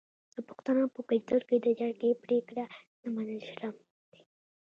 د 0.35 0.37
پښتنو 0.49 0.83
په 0.95 1.01
کلتور 1.09 1.41
کې 1.49 1.57
د 1.59 1.67
جرګې 1.79 2.11
پریکړه 2.23 2.65
نه 3.01 3.07
منل 3.15 3.39
شرم 3.49 3.75
دی. 4.11 4.21